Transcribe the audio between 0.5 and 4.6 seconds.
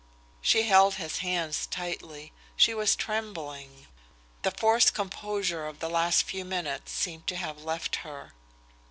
held his hands tightly. She was trembling. The